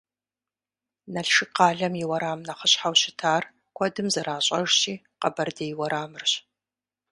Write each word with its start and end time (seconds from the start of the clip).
Налшык 1.13 1.49
къалэм 1.57 1.93
и 2.03 2.03
уэрам 2.09 2.39
нэхъыщхьэу 2.47 2.95
щытар, 3.01 3.43
куэдым 3.75 4.07
зэращӏэжщи, 4.13 4.93
Къэбэрдей 5.21 5.71
уэрамырщ. 5.79 6.31